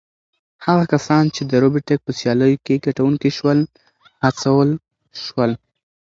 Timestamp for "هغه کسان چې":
0.65-1.41